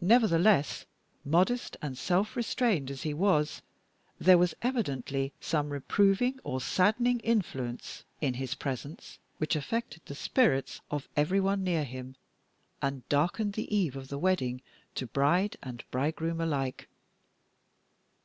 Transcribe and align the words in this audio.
Nevertheless, 0.00 0.86
modest 1.24 1.76
and 1.80 1.96
self 1.96 2.34
restrained 2.34 2.90
as 2.90 3.04
he 3.04 3.14
was, 3.14 3.62
there 4.18 4.36
was 4.36 4.56
evidently 4.60 5.32
some 5.38 5.70
reproving 5.70 6.40
or 6.42 6.60
saddening 6.60 7.20
influence 7.20 8.04
in 8.20 8.34
his 8.34 8.56
presence 8.56 9.20
which 9.38 9.54
affected 9.54 10.02
the 10.04 10.16
spirits 10.16 10.80
of 10.90 11.08
every 11.16 11.38
one 11.38 11.62
near 11.62 11.84
him, 11.84 12.16
and 12.82 13.08
darkened 13.08 13.52
the 13.52 13.72
eve 13.72 13.94
of 13.94 14.08
the 14.08 14.18
wedding 14.18 14.62
to 14.96 15.06
bride 15.06 15.56
and 15.62 15.84
bridegroom 15.92 16.40
alike. 16.40 16.88